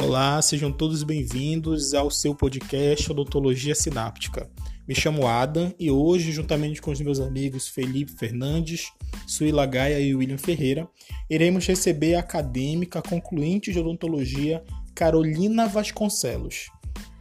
[0.00, 4.48] Olá, sejam todos bem-vindos ao seu podcast Odontologia Sináptica.
[4.86, 8.92] Me chamo Adam e hoje, juntamente com os meus amigos Felipe Fernandes,
[9.26, 10.88] Suíla Gaia e William Ferreira,
[11.28, 14.62] iremos receber a acadêmica concluinte de odontologia
[14.94, 16.70] Carolina Vasconcelos.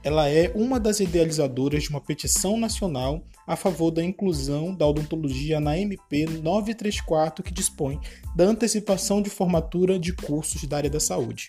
[0.04, 5.60] Ela é uma das idealizadoras de uma petição nacional a favor da inclusão da odontologia
[5.60, 7.98] na MP 934, que dispõe
[8.36, 11.48] da antecipação de formatura de cursos da área da saúde.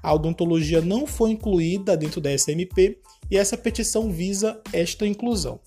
[0.00, 5.58] A odontologia não foi incluída dentro da SMP e essa petição visa esta inclusão.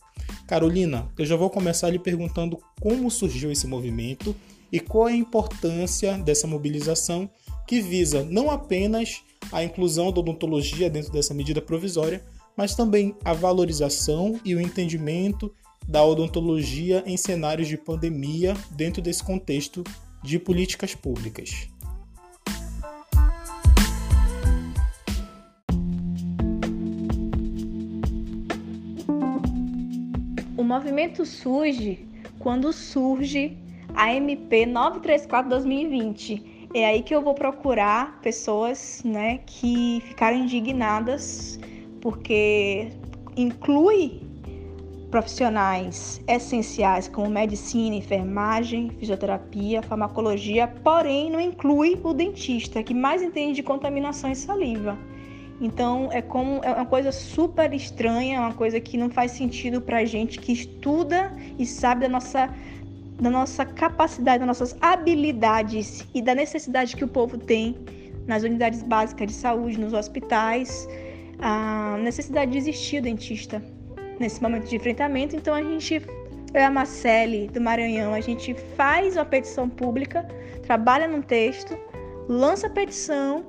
[0.48, 4.36] Carolina, eu já vou começar lhe perguntando como surgiu esse movimento
[4.72, 7.30] e qual é a importância dessa mobilização
[7.68, 9.22] que visa não apenas
[9.52, 12.24] a inclusão da odontologia dentro dessa medida provisória,
[12.56, 15.52] mas também a valorização e o entendimento
[15.88, 19.84] da odontologia em cenários de pandemia dentro desse contexto
[20.24, 21.68] de políticas públicas.
[30.58, 32.08] O movimento surge
[32.40, 33.58] quando surge
[33.94, 36.56] a MP 934-2020.
[36.74, 41.58] É aí que eu vou procurar pessoas né, que ficaram indignadas
[42.02, 42.90] porque
[43.38, 44.25] inclui
[45.16, 53.54] profissionais essenciais como medicina, enfermagem, fisioterapia, farmacologia, porém não inclui o dentista, que mais entende
[53.54, 54.98] de contaminação e saliva.
[55.62, 60.00] Então é como é uma coisa super estranha, uma coisa que não faz sentido para
[60.00, 62.54] a gente que estuda e sabe da nossa
[63.18, 67.78] da nossa capacidade, das nossas habilidades e da necessidade que o povo tem
[68.28, 70.90] nas unidades básicas de saúde, nos hospitais,
[71.40, 73.75] a necessidade de existir o dentista
[74.20, 75.36] nesse momento de enfrentamento.
[75.36, 75.96] Então a gente,
[76.54, 80.28] eu e a Marcele do Maranhão, a gente faz uma petição pública,
[80.64, 81.78] trabalha num texto,
[82.28, 83.46] lança a petição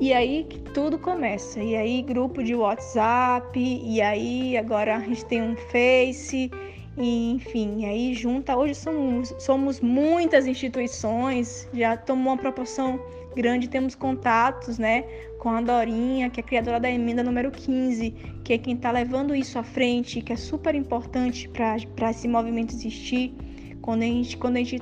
[0.00, 1.60] e aí que tudo começa.
[1.62, 6.50] E aí grupo de WhatsApp, e aí agora a gente tem um Face,
[6.98, 8.56] e, enfim, aí junta.
[8.56, 13.00] Hoje somos, somos muitas instituições, já tomou uma proporção
[13.36, 15.02] grande, temos contatos, né,
[15.38, 18.10] com a Dorinha, que é criadora da emenda número 15,
[18.42, 22.74] que é quem está levando isso à frente, que é super importante para esse movimento
[22.74, 23.34] existir.
[23.82, 24.80] Quando a gente, quando a gente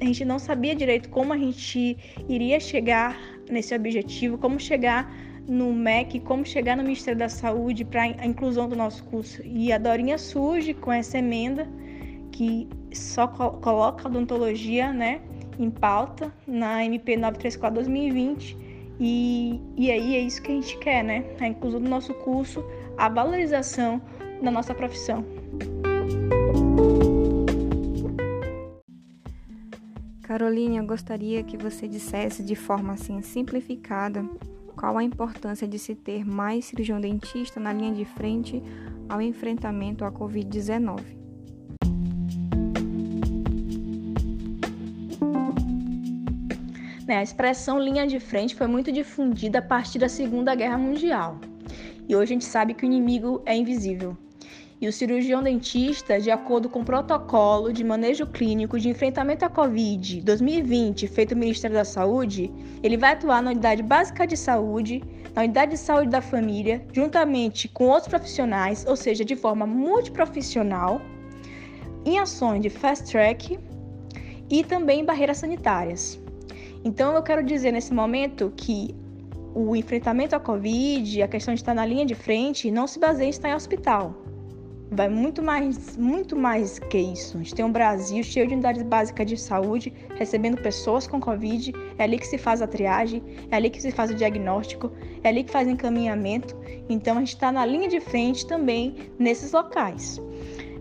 [0.00, 1.96] a gente não sabia direito como a gente
[2.28, 3.16] iria chegar
[3.48, 5.08] nesse objetivo, como chegar
[5.46, 9.40] no MEC, como chegar no Ministério da Saúde para a inclusão do nosso curso.
[9.44, 11.68] E a Dorinha surge com essa emenda
[12.32, 15.20] que só coloca odontologia né,
[15.58, 18.56] em pauta na MP 934-2020.
[19.00, 21.24] E, e aí é isso que a gente quer, né?
[21.40, 22.64] A inclusão do nosso curso,
[22.96, 24.00] a valorização
[24.42, 25.24] da nossa profissão.
[30.22, 34.24] Caroline, eu gostaria que você dissesse de forma assim simplificada
[34.76, 38.62] qual a importância de se ter mais cirurgião dentista na linha de frente
[39.08, 41.17] ao enfrentamento à Covid-19.
[47.16, 51.38] A expressão linha de frente foi muito difundida a partir da Segunda Guerra Mundial.
[52.08, 54.16] E hoje a gente sabe que o inimigo é invisível
[54.80, 59.48] e o cirurgião dentista, de acordo com o protocolo de manejo clínico de enfrentamento à
[59.48, 62.52] Covid 2020, feito no Ministério da Saúde,
[62.82, 65.02] ele vai atuar na unidade básica de saúde,
[65.34, 71.02] na unidade de saúde da família, juntamente com outros profissionais, ou seja, de forma multiprofissional,
[72.04, 73.58] em ações de fast track
[74.48, 76.20] e também barreiras sanitárias.
[76.84, 78.94] Então, eu quero dizer nesse momento que
[79.54, 83.26] o enfrentamento à Covid, a questão de estar na linha de frente, não se baseia
[83.26, 84.14] em estar em hospital
[84.90, 87.36] vai muito mais, muito mais que isso.
[87.36, 91.72] A gente tem um Brasil cheio de unidades básicas de saúde, recebendo pessoas com Covid,
[91.98, 94.90] é ali que se faz a triagem, é ali que se faz o diagnóstico,
[95.22, 96.56] é ali que faz encaminhamento.
[96.88, 100.20] Então a gente está na linha de frente também nesses locais.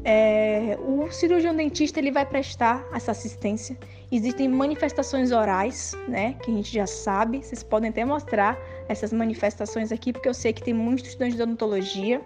[0.09, 3.77] É, o cirurgião dentista ele vai prestar essa assistência.
[4.09, 7.43] Existem manifestações orais, né, que a gente já sabe.
[7.43, 8.57] Vocês podem até mostrar
[8.87, 12.21] essas manifestações aqui, porque eu sei que tem muitos estudantes de odontologia.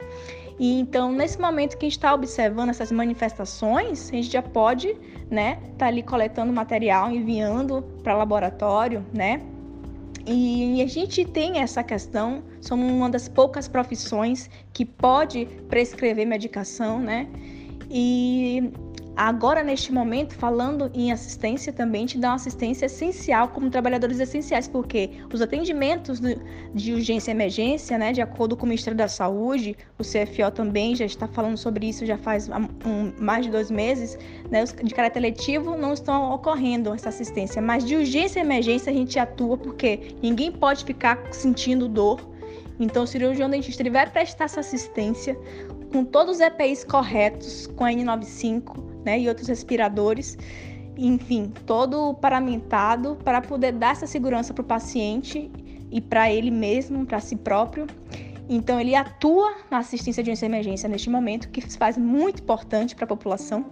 [0.60, 4.96] E então, nesse momento que a gente está observando essas manifestações, a gente já pode,
[5.28, 9.42] né, tá ali coletando material, enviando para laboratório, né?
[10.28, 17.00] E a gente tem essa questão, somos uma das poucas profissões que pode prescrever medicação,
[17.00, 17.28] né?
[17.94, 18.72] E
[19.16, 24.68] Agora, neste momento, falando em assistência, também te dá uma assistência essencial como trabalhadores essenciais,
[24.68, 26.22] porque os atendimentos
[26.74, 30.96] de urgência e emergência, né, de acordo com o Ministério da Saúde, o CFO também
[30.96, 34.18] já está falando sobre isso já faz um, mais de dois meses,
[34.50, 38.96] né, de caráter letivo não estão ocorrendo essa assistência, mas de urgência e emergência a
[38.96, 42.31] gente atua porque ninguém pode ficar sentindo dor.
[42.80, 45.38] Então, o cirurgião dentista ele vai prestar essa assistência
[45.92, 50.38] com todos os EPIs corretos, com a N95, né, e outros respiradores,
[50.98, 55.52] enfim, todo paramentado para poder dar essa segurança para o paciente
[55.92, 57.88] e para ele mesmo, para si próprio.
[58.50, 63.08] Então, ele atua na assistência de emergência neste momento, que faz muito importante para a
[63.08, 63.66] população.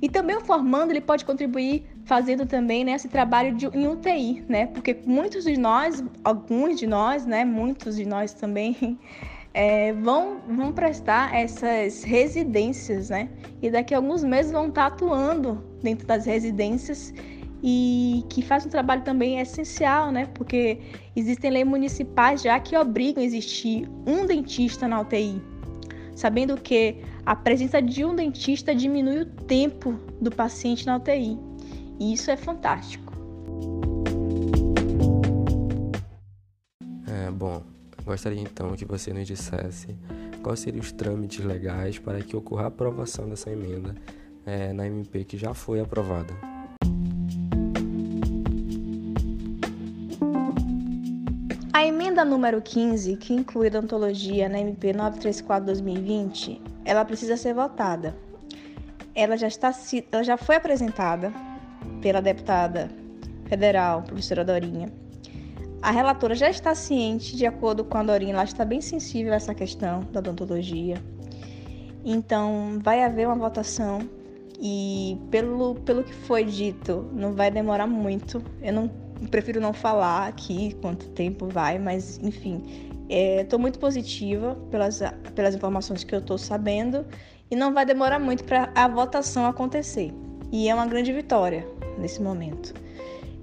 [0.00, 4.44] E também o formando, ele pode contribuir fazendo também né, esse trabalho de, em UTI,
[4.48, 4.66] né?
[4.66, 8.98] Porque muitos de nós, alguns de nós, né, muitos de nós também
[9.54, 13.28] é, vão, vão prestar essas residências, né?
[13.62, 17.14] E daqui a alguns meses vão estar atuando dentro das residências
[17.66, 20.26] e que faz um trabalho também essencial, né?
[20.34, 20.78] Porque
[21.16, 25.40] existem leis municipais já que obrigam a existir um dentista na UTI,
[26.14, 31.38] sabendo que a presença de um dentista diminui o tempo do paciente na UTI.
[31.98, 33.12] E isso é fantástico.
[37.06, 37.62] É, bom,
[38.04, 39.96] Gostaria então que você nos dissesse
[40.42, 43.94] quais seriam os trâmites legais para que ocorra a aprovação dessa emenda
[44.44, 46.34] é, na MP que já foi aprovada.
[51.72, 58.16] A emenda número 15, que inclui a odontologia na MP 934/2020, ela precisa ser votada.
[59.14, 59.72] Ela já está
[60.12, 61.32] ela já foi apresentada
[62.00, 62.90] pela deputada
[63.48, 64.92] federal, professora Dorinha,
[65.84, 69.36] a relatora já está ciente, de acordo com a Dorinha, ela está bem sensível a
[69.36, 70.96] essa questão da odontologia.
[72.02, 73.98] Então, vai haver uma votação
[74.58, 78.42] e, pelo, pelo que foi dito, não vai demorar muito.
[78.62, 78.90] Eu não
[79.30, 82.62] prefiro não falar aqui quanto tempo vai, mas, enfim,
[83.08, 85.00] estou é, muito positiva pelas,
[85.34, 87.04] pelas informações que eu estou sabendo
[87.50, 90.12] e não vai demorar muito para a votação acontecer.
[90.50, 91.66] E é uma grande vitória
[91.98, 92.74] nesse momento.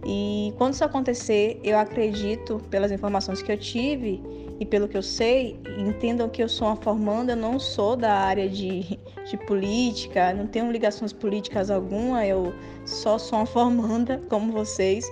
[0.05, 4.21] E quando isso acontecer, eu acredito, pelas informações que eu tive
[4.59, 8.13] e pelo que eu sei, entendam que eu sou uma formanda, eu não sou da
[8.13, 8.99] área de,
[9.29, 12.53] de política, não tenho ligações políticas alguma, eu
[12.85, 15.05] só sou uma formanda como vocês.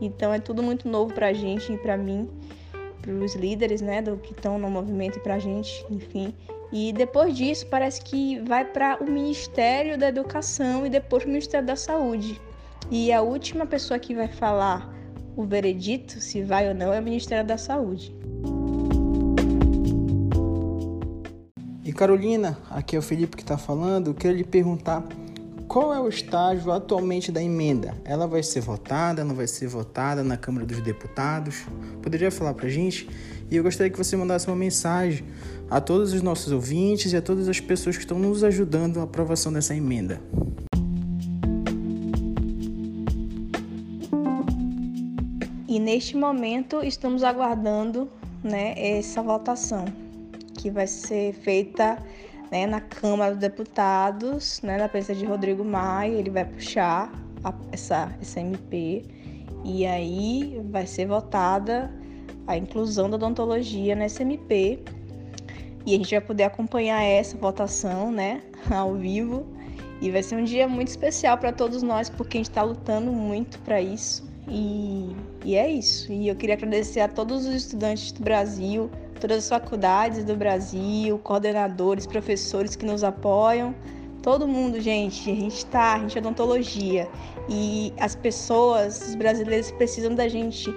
[0.00, 2.28] Então é tudo muito novo para a gente e para mim,
[3.10, 6.34] os líderes, né, do que estão no movimento e para a gente, enfim.
[6.72, 11.66] E depois disso, parece que vai para o Ministério da Educação e depois o Ministério
[11.66, 12.40] da Saúde.
[12.90, 14.92] E a última pessoa que vai falar
[15.36, 18.14] o veredito, se vai ou não, é o Ministério da Saúde.
[21.84, 24.08] E Carolina, aqui é o Felipe que está falando.
[24.08, 25.04] Eu queria lhe perguntar
[25.74, 27.96] qual é o estágio atualmente da emenda?
[28.04, 31.64] Ela vai ser votada, não vai ser votada na Câmara dos Deputados?
[32.00, 33.08] Poderia falar para a gente?
[33.50, 35.26] E eu gostaria que você mandasse uma mensagem
[35.68, 39.02] a todos os nossos ouvintes e a todas as pessoas que estão nos ajudando na
[39.02, 40.20] aprovação dessa emenda.
[45.66, 48.08] E neste momento estamos aguardando
[48.44, 49.86] né, essa votação
[50.56, 51.98] que vai ser feita
[52.54, 57.12] né, na Câmara dos Deputados, né, na presença de Rodrigo Maia, ele vai puxar
[57.42, 59.02] a, essa, essa MP
[59.64, 61.92] e aí vai ser votada
[62.46, 64.78] a inclusão da odontologia nessa MP
[65.84, 68.40] e a gente vai poder acompanhar essa votação, né,
[68.70, 69.44] ao vivo.
[70.00, 73.10] E vai ser um dia muito especial para todos nós, porque a gente está lutando
[73.10, 74.28] muito para isso.
[74.48, 75.08] E,
[75.44, 76.12] e é isso.
[76.12, 78.90] E eu queria agradecer a todos os estudantes do Brasil,
[79.20, 83.74] todas as faculdades do Brasil, coordenadores, professores que nos apoiam.
[84.22, 87.08] Todo mundo, gente, a gente está, a gente é odontologia.
[87.48, 90.74] E as pessoas, os brasileiros precisam da gente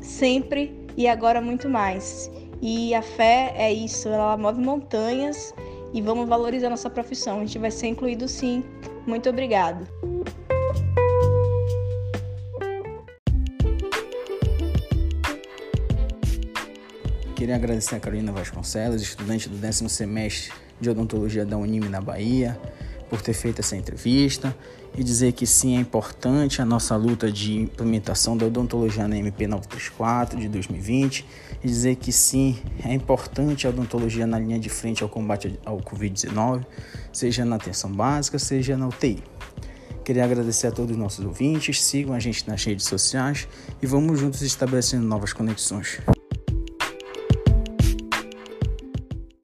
[0.00, 2.30] sempre e agora muito mais.
[2.60, 5.54] E a fé é isso, ela move montanhas
[5.92, 7.38] e vamos valorizar nossa profissão.
[7.38, 8.64] A gente vai ser incluído sim.
[9.06, 9.86] Muito obrigado.
[17.34, 22.56] Queria agradecer a Carolina Vasconcelos, estudante do décimo semestre de odontologia da Unime na Bahia,
[23.10, 24.56] por ter feito essa entrevista
[24.96, 29.48] e dizer que sim, é importante a nossa luta de implementação da odontologia na MP
[29.48, 31.26] 934 de 2020
[31.62, 35.78] e dizer que sim, é importante a odontologia na linha de frente ao combate ao
[35.78, 36.64] Covid-19,
[37.12, 39.20] seja na atenção básica, seja na UTI.
[40.04, 43.48] Queria agradecer a todos os nossos ouvintes, sigam a gente nas redes sociais
[43.82, 45.98] e vamos juntos estabelecendo novas conexões.